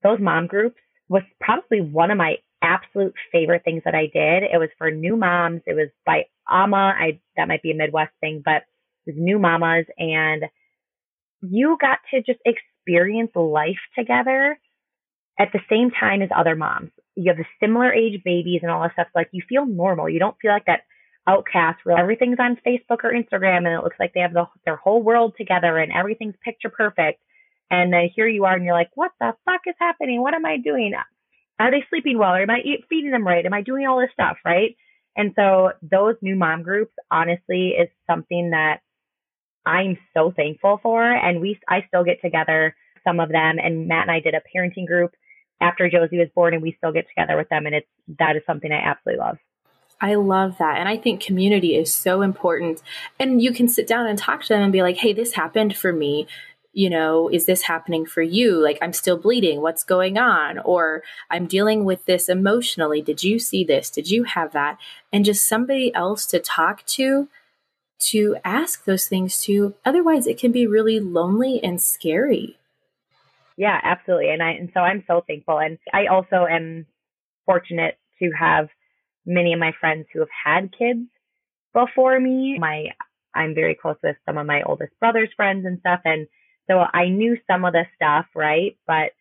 [0.03, 4.43] those mom groups was probably one of my absolute favorite things that I did.
[4.43, 5.63] It was for new moms.
[5.67, 6.77] It was by AMA.
[6.77, 8.63] I, that might be a Midwest thing, but
[9.07, 10.45] it was new mamas and
[11.43, 14.59] you got to just experience life together
[15.41, 16.91] at the same time as other moms.
[17.17, 19.07] You have the similar age babies and all that stuff.
[19.15, 20.09] Like you feel normal.
[20.09, 20.83] You don't feel like that
[21.27, 24.77] outcast where everything's on Facebook or Instagram and it looks like they have the, their
[24.77, 27.23] whole world together and everything's picture perfect.
[27.71, 30.21] And then here you are and you're like, what the fuck is happening?
[30.21, 30.93] What am I doing?
[31.59, 32.35] Are they sleeping well?
[32.35, 33.47] Or am I feeding them right?
[33.47, 34.37] Am I doing all this stuff?
[34.45, 34.77] Right.
[35.17, 38.81] And so those new mom groups honestly is something that
[39.65, 41.03] I'm so thankful for.
[41.03, 42.75] And we, I still get together
[43.07, 45.13] some of them and Matt and I did a parenting group
[45.61, 47.67] after Josie was born and we still get together with them.
[47.67, 49.39] And it's, that is something I absolutely love.
[50.01, 50.79] I love that.
[50.79, 52.83] And I think community is so important.
[53.19, 55.77] And you can sit down and talk to them and be like, hey, this happened
[55.77, 56.27] for me.
[56.73, 58.53] You know, is this happening for you?
[58.63, 59.61] Like, I'm still bleeding.
[59.61, 60.59] What's going on?
[60.61, 63.03] Or I'm dealing with this emotionally.
[63.03, 63.91] Did you see this?
[63.91, 64.79] Did you have that?
[65.13, 67.29] And just somebody else to talk to,
[68.11, 69.75] to ask those things to.
[69.85, 72.57] Otherwise, it can be really lonely and scary.
[73.57, 74.31] Yeah, absolutely.
[74.31, 75.59] And I, and so I'm so thankful.
[75.59, 76.87] And I also am
[77.47, 78.69] fortunate to have
[79.27, 81.09] many of my friends who have had kids
[81.75, 82.57] before me.
[82.59, 82.87] My
[83.35, 86.27] I'm very close with some of my oldest brother's friends and stuff and
[86.69, 88.77] so I knew some of the stuff, right?
[88.87, 89.13] But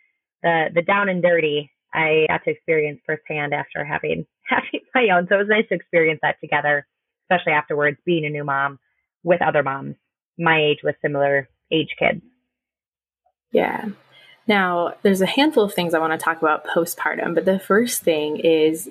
[0.44, 5.28] the the down and dirty I got to experience firsthand after having having my own.
[5.28, 6.88] So it was nice to experience that together,
[7.26, 8.80] especially afterwards being a new mom
[9.24, 9.96] with other moms
[10.40, 12.22] my age with similar age kids.
[13.52, 13.86] Yeah.
[14.50, 18.02] Now, there's a handful of things I want to talk about postpartum, but the first
[18.02, 18.90] thing is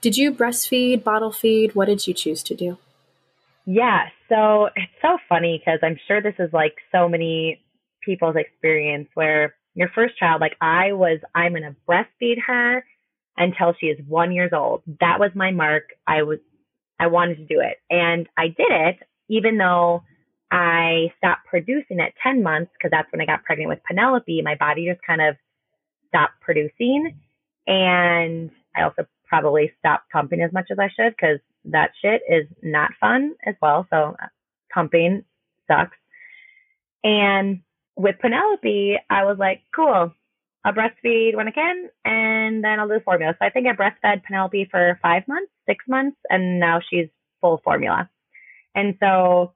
[0.00, 1.74] did you breastfeed, bottle feed?
[1.74, 2.78] What did you choose to do?
[3.66, 7.62] Yeah, so it's so funny because I'm sure this is like so many
[8.02, 12.84] people's experience where your first child, like I was, I'm going to breastfeed her
[13.36, 14.82] until she is one years old.
[15.00, 15.84] That was my mark.
[16.06, 16.38] I was,
[16.98, 18.96] I wanted to do it and I did it
[19.28, 20.02] even though
[20.54, 24.40] I stopped producing at 10 months because that's when I got pregnant with Penelope.
[24.42, 25.34] My body just kind of
[26.06, 27.18] stopped producing.
[27.66, 32.46] And I also probably stopped pumping as much as I should because that shit is
[32.62, 33.88] not fun as well.
[33.90, 34.26] So uh,
[34.72, 35.24] pumping
[35.66, 35.96] sucks.
[37.02, 37.62] And
[37.96, 40.12] with Penelope, I was like, cool,
[40.64, 43.34] I'll breastfeed when I can and then I'll do formula.
[43.40, 47.08] So I think I breastfed Penelope for five months, six months, and now she's
[47.40, 48.08] full formula.
[48.76, 49.52] And so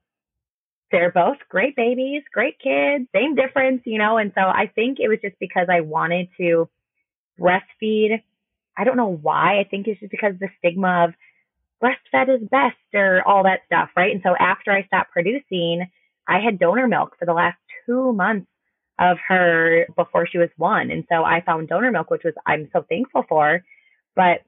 [0.91, 4.17] they're both great babies, great kids, same difference, you know.
[4.17, 6.69] And so I think it was just because I wanted to
[7.39, 8.21] breastfeed
[8.79, 9.59] I don't know why.
[9.59, 11.13] I think it's just because the stigma of
[11.83, 14.13] breastfed is best or all that stuff, right?
[14.13, 15.85] And so after I stopped producing,
[16.25, 18.47] I had donor milk for the last two months
[18.97, 20.91] of her before she was one.
[20.91, 23.65] And so I found donor milk, which was, I'm so thankful for,
[24.15, 24.43] but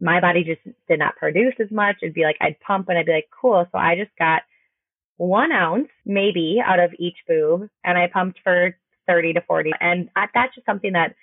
[0.00, 1.96] my body just did not produce as much.
[2.02, 3.66] It'd be like, I'd pump and I'd be like, cool.
[3.70, 4.42] So I just got
[5.16, 9.70] one ounce maybe out of each boob and I pumped for 30 to 40.
[9.80, 11.14] And that's just something that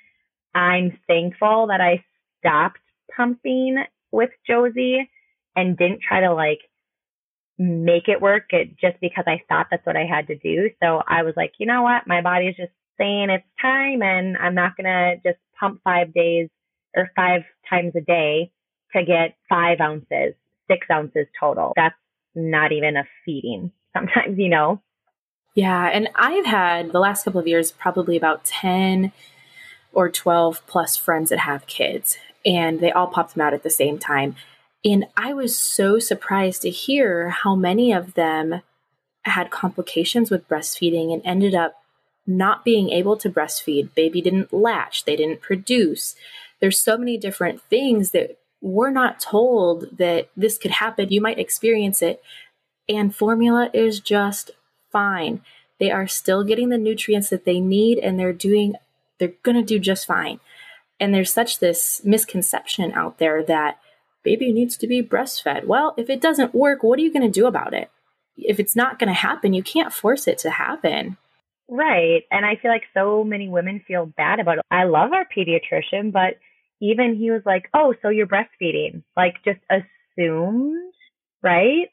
[0.53, 2.03] I'm thankful that I
[2.39, 2.79] stopped
[3.15, 5.09] pumping with Josie
[5.55, 6.59] and didn't try to like
[7.57, 10.69] make it work it, just because I thought that's what I had to do.
[10.81, 12.07] So I was like, you know what?
[12.07, 16.13] My body is just saying it's time and I'm not going to just pump five
[16.13, 16.49] days
[16.95, 18.51] or five times a day
[18.95, 20.33] to get five ounces,
[20.69, 21.73] six ounces total.
[21.75, 21.95] That's
[22.35, 24.81] not even a feeding sometimes, you know?
[25.55, 25.87] Yeah.
[25.87, 29.11] And I've had the last couple of years, probably about 10
[29.93, 33.69] or 12 plus friends that have kids and they all popped them out at the
[33.69, 34.35] same time.
[34.83, 38.61] And I was so surprised to hear how many of them
[39.23, 41.83] had complications with breastfeeding and ended up
[42.25, 43.93] not being able to breastfeed.
[43.93, 46.15] Baby didn't latch, they didn't produce.
[46.59, 51.11] There's so many different things that we're not told that this could happen.
[51.11, 52.21] You might experience it.
[52.91, 54.51] And formula is just
[54.91, 55.41] fine.
[55.79, 58.75] They are still getting the nutrients that they need and they're doing,
[59.19, 60.39] they're going to do just fine.
[60.99, 63.79] And there's such this misconception out there that
[64.23, 65.65] baby needs to be breastfed.
[65.65, 67.89] Well, if it doesn't work, what are you going to do about it?
[68.37, 71.17] if it's not going to happen, you can't force it to happen.
[71.69, 72.23] Right.
[72.31, 74.65] And I feel like so many women feel bad about it.
[74.69, 76.37] I love our pediatrician, but
[76.81, 79.03] even he was like, oh, so you're breastfeeding.
[79.15, 80.93] Like just assumed,
[81.41, 81.89] right?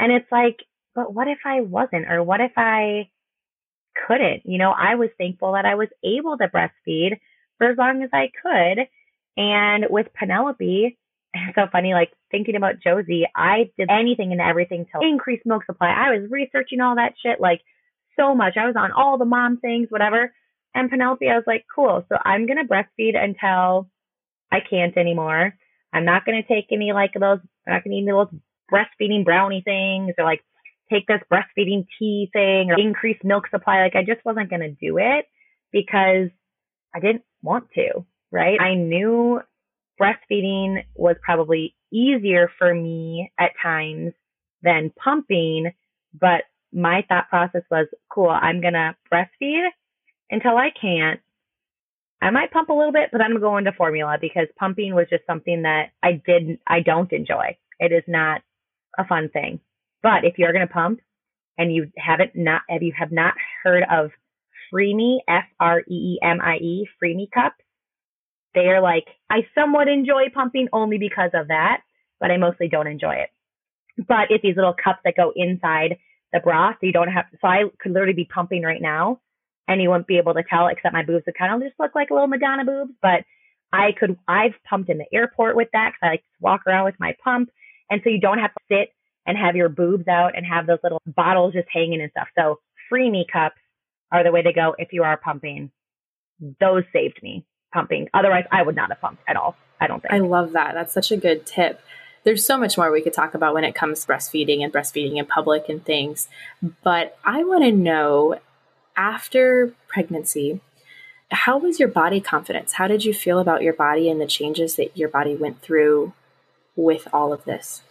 [0.00, 0.56] And it's like,
[0.94, 2.10] but what if I wasn't?
[2.10, 3.10] Or what if I
[4.06, 4.42] couldn't?
[4.46, 7.20] You know, I was thankful that I was able to breastfeed
[7.58, 8.86] for as long as I could.
[9.36, 10.98] And with Penelope,
[11.34, 15.66] it's so funny, like thinking about Josie, I did anything and everything to increase milk
[15.66, 15.88] supply.
[15.88, 17.60] I was researching all that shit like
[18.18, 18.56] so much.
[18.56, 20.32] I was on all the mom things, whatever.
[20.74, 22.06] And Penelope, I was like, cool.
[22.08, 23.90] So I'm going to breastfeed until
[24.50, 25.54] I can't anymore.
[25.92, 28.28] I'm not going to take any like those, I'm not going to eat those
[28.72, 30.42] breastfeeding brownie things or like
[30.90, 33.82] take this breastfeeding tea thing or increase milk supply.
[33.82, 35.26] Like I just wasn't going to do it
[35.72, 36.28] because
[36.94, 38.60] I didn't want to, right?
[38.60, 39.40] I knew
[40.00, 44.12] breastfeeding was probably easier for me at times
[44.62, 45.72] than pumping,
[46.18, 48.30] but my thought process was cool.
[48.30, 49.68] I'm going to breastfeed
[50.30, 51.20] until I can't.
[52.22, 54.94] I might pump a little bit, but I'm going to go into formula because pumping
[54.94, 57.56] was just something that I didn't, I don't enjoy.
[57.78, 58.42] It is not
[58.98, 59.60] a fun thing.
[60.02, 61.00] But if you're going to pump
[61.58, 64.10] and you haven't not, if you have not heard of
[64.70, 67.62] Freemie, F R E E M I E, Freemie cups,
[68.54, 71.82] they are like, I somewhat enjoy pumping only because of that,
[72.18, 73.30] but I mostly don't enjoy it.
[74.08, 75.98] But it's these little cups that go inside
[76.32, 79.20] the bra, so you don't have, so I could literally be pumping right now
[79.68, 81.94] and you wouldn't be able to tell except my boobs would kind of just look
[81.94, 83.24] like little Madonna boobs, but
[83.72, 86.86] I could, I've pumped in the airport with that because I like to walk around
[86.86, 87.50] with my pump.
[87.90, 88.92] And so you don't have to sit
[89.26, 92.28] and have your boobs out and have those little bottles just hanging and stuff.
[92.38, 93.56] So Freemie cups
[94.10, 95.70] are the way to go if you are pumping.
[96.60, 98.08] Those saved me pumping.
[98.14, 99.56] Otherwise, I would not have pumped at all.
[99.80, 100.12] I don't think.
[100.12, 100.74] I love that.
[100.74, 101.80] That's such a good tip.
[102.22, 105.26] There's so much more we could talk about when it comes breastfeeding and breastfeeding in
[105.26, 106.28] public and things.
[106.82, 108.38] But I want to know
[108.96, 110.60] after pregnancy,
[111.30, 112.74] how was your body confidence?
[112.74, 116.12] How did you feel about your body and the changes that your body went through
[116.82, 117.82] with all of this?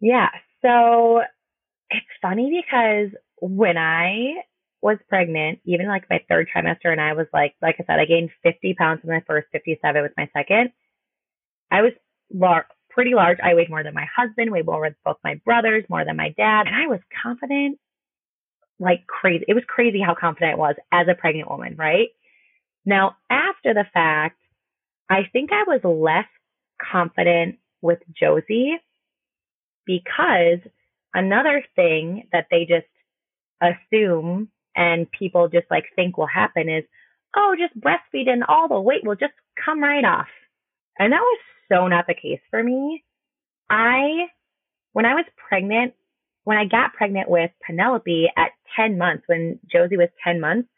[0.00, 0.28] Yeah.
[0.62, 1.22] So
[1.90, 4.42] it's funny because when I
[4.80, 8.04] was pregnant, even like my third trimester, and I was like, like I said, I
[8.04, 10.70] gained 50 pounds in my first, 57 with my second.
[11.70, 11.92] I was
[12.32, 13.38] lar- pretty large.
[13.42, 16.30] I weighed more than my husband, weighed more than both my brothers, more than my
[16.36, 17.78] dad, and I was confident
[18.80, 19.44] like crazy.
[19.48, 22.08] It was crazy how confident I was as a pregnant woman, right?
[22.84, 24.38] Now, after the fact,
[25.10, 26.28] I think I was less
[26.80, 28.76] confident with Josie
[29.86, 30.58] because
[31.14, 32.86] another thing that they just
[33.60, 36.84] assume and people just like think will happen is,
[37.36, 39.32] oh, just breastfeed and all the weight will just
[39.64, 40.28] come right off.
[40.98, 41.38] And that was
[41.70, 43.02] so not the case for me.
[43.70, 44.26] I,
[44.92, 45.94] when I was pregnant,
[46.44, 50.68] when I got pregnant with Penelope at 10 months, when Josie was 10 months,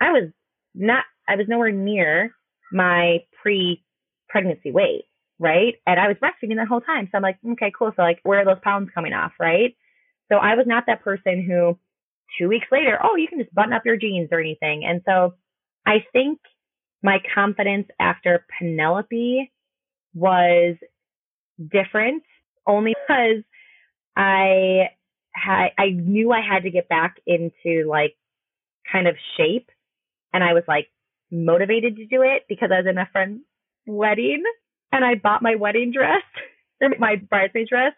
[0.00, 0.30] I was
[0.74, 2.32] not, I was nowhere near
[2.72, 3.82] my pre
[4.28, 5.04] pregnancy weight,
[5.40, 5.74] right?
[5.86, 7.08] And I was breastfeeding the whole time.
[7.10, 7.92] So I'm like, okay, cool.
[7.96, 9.74] So like, where are those pounds coming off, right?
[10.30, 11.78] So I was not that person who
[12.38, 14.84] two weeks later, oh, you can just button up your jeans or anything.
[14.84, 15.34] And so
[15.86, 16.38] I think
[17.02, 19.50] my confidence after Penelope
[20.14, 20.76] was
[21.58, 22.22] different
[22.66, 23.42] only because
[24.14, 24.90] I
[25.32, 28.14] had, I knew I had to get back into like
[28.92, 29.70] kind of shape
[30.34, 30.88] and I was like
[31.32, 33.40] motivated to do it because I was in a friend's
[33.86, 34.44] wedding
[34.92, 36.22] and I bought my wedding dress
[36.80, 37.92] or my bridesmaid dress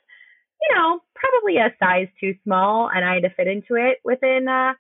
[0.63, 4.47] you know, probably a size too small and I had to fit into it within
[4.49, 4.75] uh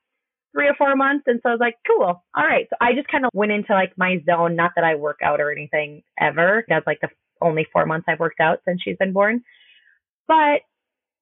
[0.53, 1.25] three or four months.
[1.27, 2.22] And so I was like, cool.
[2.37, 2.66] All right.
[2.68, 4.55] So I just kind of went into like my zone.
[4.55, 6.64] Not that I work out or anything ever.
[6.68, 7.09] That's like the
[7.40, 9.42] only four months I've worked out since she's been born.
[10.29, 10.61] But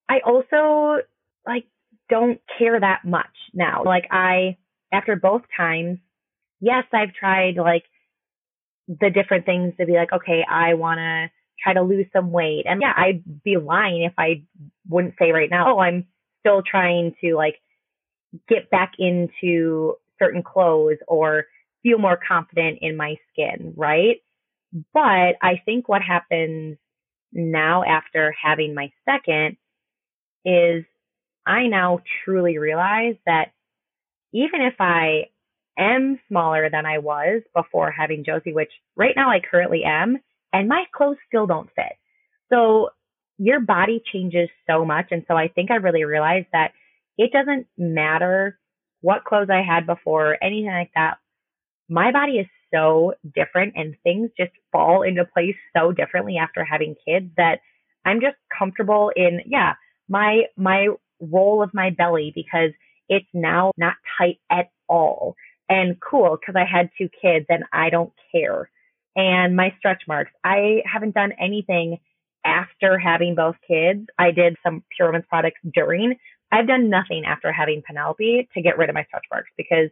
[0.09, 1.01] I also
[1.47, 1.65] like
[2.09, 3.83] don't care that much now.
[3.85, 4.57] Like I,
[4.91, 5.99] after both times,
[6.59, 7.83] yes, I've tried like
[8.99, 11.29] the different things to be like, okay, I want to
[11.63, 12.65] try to lose some weight.
[12.65, 14.43] And yeah, I'd be lying if I
[14.89, 16.07] wouldn't say right now, oh, I'm
[16.39, 17.55] still trying to like
[18.49, 21.45] get back into certain clothes or
[21.83, 24.17] feel more confident in my skin, right?
[24.93, 26.77] But I think what happens
[27.33, 29.57] now after having my second
[30.45, 30.83] is
[31.45, 33.51] I now truly realize that
[34.33, 35.29] even if I
[35.77, 40.17] am smaller than I was before having Josie, which right now I currently am,
[40.53, 41.93] and my clothes still don't fit.
[42.51, 42.89] So
[43.37, 45.07] your body changes so much.
[45.11, 46.73] And so I think I really realized that
[47.17, 48.59] it doesn't matter
[49.01, 51.17] what clothes I had before, anything like that.
[51.89, 56.95] My body is so different and things just fall into place so differently after having
[57.05, 57.59] kids that
[58.05, 59.73] I'm just comfortable in, yeah,
[60.07, 60.87] my, my
[61.19, 62.71] roll of my belly because
[63.09, 65.35] it's now not tight at all.
[65.71, 68.69] And cool, because I had two kids and I don't care.
[69.15, 71.99] And my stretch marks, I haven't done anything
[72.45, 74.05] after having both kids.
[74.19, 76.15] I did some Pure Romance products during.
[76.51, 79.89] I've done nothing after having Penelope to get rid of my stretch marks because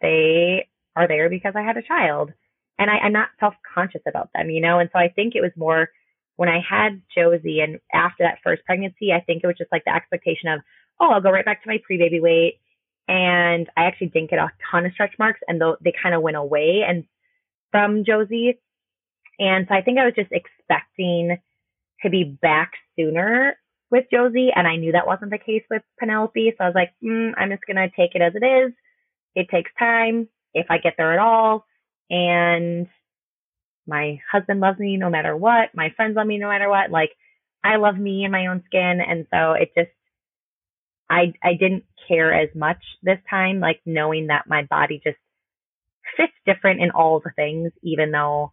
[0.00, 0.66] they
[0.96, 2.32] are there because I had a child.
[2.78, 4.78] And I, I'm not self conscious about them, you know?
[4.78, 5.90] And so I think it was more
[6.36, 9.84] when I had Josie and after that first pregnancy, I think it was just like
[9.84, 10.60] the expectation of,
[10.98, 12.60] oh, I'll go right back to my pre baby weight.
[13.10, 16.36] And I actually didn't get a ton of stretch marks and they kind of went
[16.36, 17.04] away and
[17.72, 18.60] from Josie.
[19.40, 21.36] And so I think I was just expecting
[22.04, 23.56] to be back sooner
[23.90, 24.50] with Josie.
[24.54, 26.54] And I knew that wasn't the case with Penelope.
[26.56, 28.72] So I was like, mm, I'm just to take it as it is.
[29.34, 31.66] It takes time if I get there at all.
[32.10, 32.86] And
[33.88, 35.74] my husband loves me no matter what.
[35.74, 36.92] My friends love me no matter what.
[36.92, 37.10] Like
[37.64, 39.00] I love me and my own skin.
[39.00, 39.90] And so it just,
[41.10, 45.18] I, I didn't care as much this time, like knowing that my body just
[46.16, 48.52] fits different in all the things, even though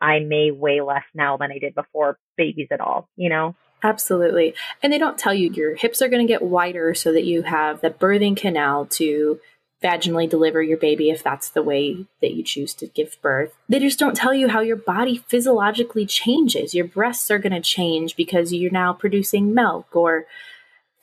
[0.00, 3.54] I may weigh less now than I did before babies at all, you know?
[3.82, 4.54] Absolutely.
[4.82, 7.42] And they don't tell you your hips are going to get wider so that you
[7.42, 9.40] have the birthing canal to
[9.82, 13.54] vaginally deliver your baby if that's the way that you choose to give birth.
[13.68, 16.74] They just don't tell you how your body physiologically changes.
[16.74, 20.24] Your breasts are going to change because you're now producing milk or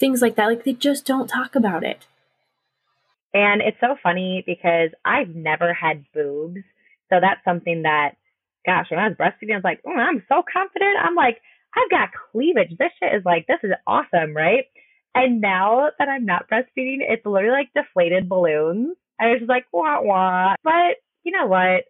[0.01, 0.47] things like that.
[0.47, 2.05] Like they just don't talk about it.
[3.33, 6.59] And it's so funny because I've never had boobs.
[7.09, 8.15] So that's something that,
[8.65, 10.97] gosh, when I was breastfeeding, I was like, oh, I'm so confident.
[11.01, 11.37] I'm like,
[11.73, 12.77] I've got cleavage.
[12.77, 14.65] This shit is like, this is awesome, right?
[15.15, 18.97] And now that I'm not breastfeeding, it's literally like deflated balloons.
[19.19, 20.55] I was just like, wah wah.
[20.63, 21.83] But you know what?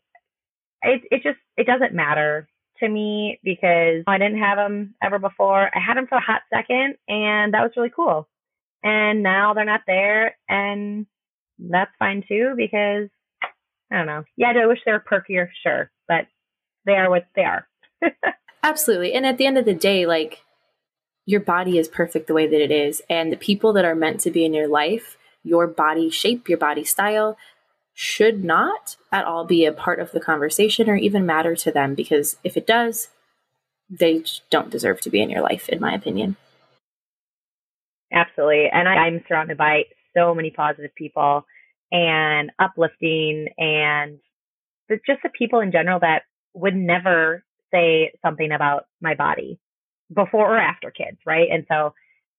[0.83, 2.47] It it just it doesn't matter
[2.81, 5.69] to me because I didn't have them ever before.
[5.73, 8.27] I had them for a hot second, and that was really cool.
[8.83, 11.05] And now they're not there, and
[11.59, 13.09] that's fine too because
[13.91, 14.23] I don't know.
[14.37, 16.27] Yeah, I wish they were perkier, sure, but
[16.85, 17.67] they are what they are.
[18.63, 19.13] Absolutely.
[19.13, 20.43] And at the end of the day, like
[21.25, 23.01] your body is perfect the way that it is.
[23.09, 26.57] And the people that are meant to be in your life, your body shape, your
[26.57, 27.37] body style,
[27.93, 31.93] should not at all be a part of the conversation or even matter to them
[31.93, 33.09] because if it does,
[33.89, 36.37] they don't deserve to be in your life, in my opinion.
[38.11, 38.67] Absolutely.
[38.71, 39.83] And I, I'm surrounded by
[40.15, 41.45] so many positive people
[41.91, 44.19] and uplifting and
[45.05, 46.23] just the people in general that
[46.53, 49.59] would never say something about my body
[50.13, 51.47] before or after kids, right?
[51.51, 51.93] And so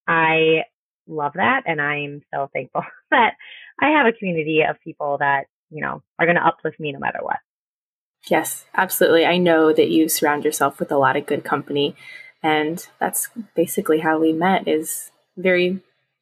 [0.07, 0.65] I
[1.15, 1.63] love that.
[1.67, 3.35] And I'm so thankful that
[3.81, 6.99] I have a community of people that, you know, are going to uplift me no
[6.99, 7.39] matter what.
[8.29, 9.27] Yes, absolutely.
[9.27, 11.97] I know that you surround yourself with a lot of good company.
[12.43, 15.81] And that's basically how we met is very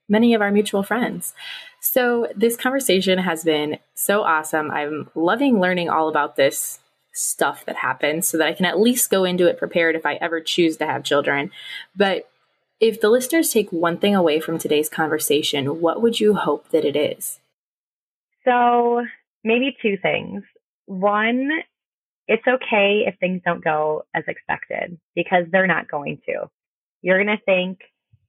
[0.08, 1.34] many of our mutual friends.
[1.80, 4.70] So this conversation has been so awesome.
[4.70, 6.78] I'm loving learning all about this
[7.12, 10.14] stuff that happens so that I can at least go into it prepared if I
[10.14, 11.50] ever choose to have children.
[11.96, 12.29] But
[12.80, 16.84] if the listeners take one thing away from today's conversation, what would you hope that
[16.84, 17.38] it is?
[18.44, 19.04] So,
[19.44, 20.42] maybe two things.
[20.86, 21.50] One,
[22.26, 26.48] it's okay if things don't go as expected because they're not going to.
[27.02, 27.80] You're going to think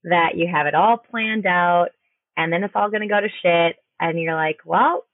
[0.04, 1.90] that you have it all planned out
[2.36, 3.78] and then it's all going to go to shit.
[4.00, 5.06] And you're like, well,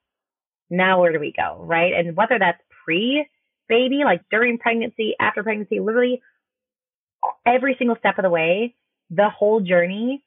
[0.70, 1.58] now where do we go?
[1.60, 1.94] Right.
[1.94, 3.28] And whether that's pre
[3.68, 6.22] baby, like during pregnancy, after pregnancy, literally
[7.46, 8.74] every single step of the way,
[9.10, 10.24] the whole journey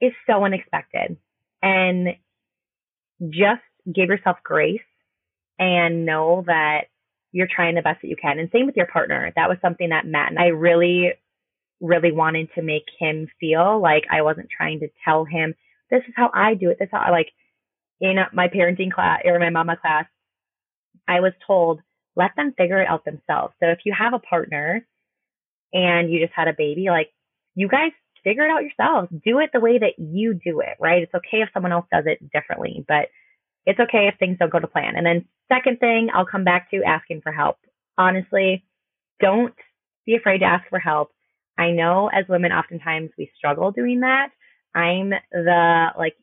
[0.00, 1.16] is so unexpected.
[1.62, 2.08] And
[3.28, 4.80] just give yourself grace
[5.58, 6.84] and know that
[7.32, 8.38] you're trying the best that you can.
[8.38, 9.32] And same with your partner.
[9.36, 11.12] That was something that Matt and I really,
[11.80, 15.54] really wanted to make him feel like I wasn't trying to tell him,
[15.90, 16.78] this is how I do it.
[16.78, 17.28] This is how I like
[18.00, 20.06] in my parenting class or my mama class,
[21.06, 21.80] I was told
[22.16, 23.54] let them figure it out themselves.
[23.60, 24.86] So if you have a partner
[25.72, 27.10] and you just had a baby, like
[27.60, 27.92] you guys
[28.24, 29.08] figure it out yourselves.
[29.22, 31.02] Do it the way that you do it, right?
[31.02, 33.08] It's okay if someone else does it differently, but
[33.66, 34.96] it's okay if things don't go to plan.
[34.96, 37.58] And then second thing, I'll come back to asking for help.
[37.98, 38.64] Honestly,
[39.20, 39.54] don't
[40.06, 41.10] be afraid to ask for help.
[41.58, 44.28] I know as women, oftentimes we struggle doing that.
[44.74, 46.16] I'm the like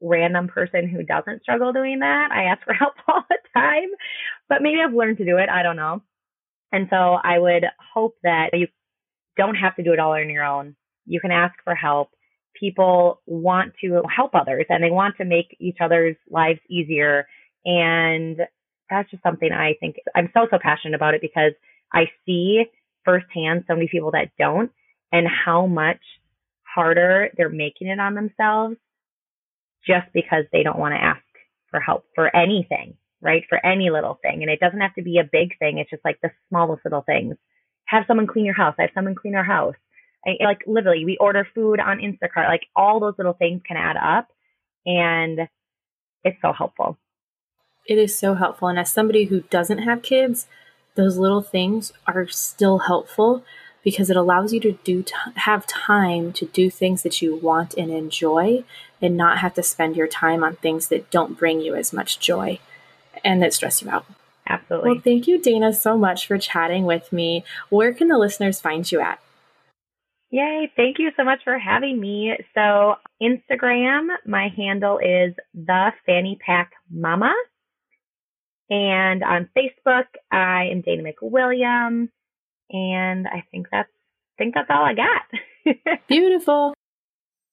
[0.00, 2.30] random person who doesn't struggle doing that.
[2.32, 3.90] I ask for help all the time,
[4.48, 5.48] but maybe I've learned to do it.
[5.48, 6.02] I don't know.
[6.72, 8.66] And so I would hope that you
[9.36, 10.76] don't have to do it all on your own.
[11.06, 12.10] You can ask for help.
[12.58, 17.26] People want to help others and they want to make each other's lives easier.
[17.64, 18.38] And
[18.90, 21.52] that's just something I think I'm so, so passionate about it because
[21.92, 22.64] I see
[23.04, 24.70] firsthand so many people that don't
[25.10, 26.00] and how much
[26.62, 28.76] harder they're making it on themselves
[29.86, 31.22] just because they don't want to ask
[31.70, 33.42] for help for anything, right?
[33.48, 34.42] For any little thing.
[34.42, 35.78] And it doesn't have to be a big thing.
[35.78, 37.36] It's just like the smallest little things.
[37.92, 38.74] Have someone clean your house.
[38.78, 39.74] I have someone clean our house.
[40.26, 42.48] I, like literally, we order food on Instacart.
[42.48, 44.28] Like all those little things can add up.
[44.86, 45.40] And
[46.24, 46.96] it's so helpful.
[47.86, 48.68] It is so helpful.
[48.68, 50.46] And as somebody who doesn't have kids,
[50.94, 53.44] those little things are still helpful
[53.84, 57.74] because it allows you to do t- have time to do things that you want
[57.74, 58.64] and enjoy
[59.02, 62.18] and not have to spend your time on things that don't bring you as much
[62.18, 62.58] joy
[63.22, 64.06] and that stress you out.
[64.48, 64.90] Absolutely.
[64.90, 67.44] Well, thank you Dana so much for chatting with me.
[67.68, 69.20] Where can the listeners find you at?
[70.30, 72.34] Yay, thank you so much for having me.
[72.54, 77.34] So, Instagram, my handle is the Fanny Pack Mama.
[78.70, 82.08] And on Facebook, I am Dana McWilliam.
[82.70, 85.98] And I think that's I think that's all I got.
[86.08, 86.72] Beautiful.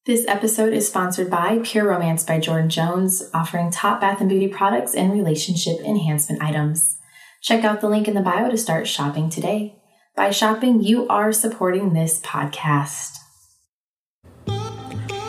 [0.05, 4.47] This episode is sponsored by Pure Romance by Jordan Jones, offering top bath and beauty
[4.47, 6.97] products and relationship enhancement items.
[7.41, 9.75] Check out the link in the bio to start shopping today.
[10.15, 13.17] By shopping, you are supporting this podcast.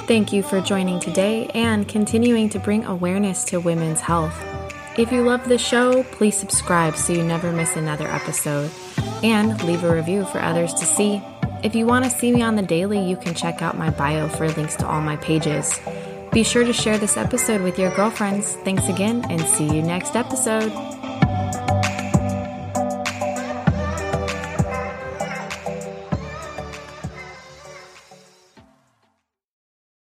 [0.06, 4.40] Thank you for joining today and continuing to bring awareness to women's health.
[4.96, 8.70] If you love the show, please subscribe so you never miss another episode
[9.24, 11.20] and leave a review for others to see.
[11.62, 14.28] If you want to see me on the daily, you can check out my bio
[14.28, 15.78] for links to all my pages.
[16.32, 18.54] Be sure to share this episode with your girlfriends.
[18.64, 20.70] Thanks again and see you next episode.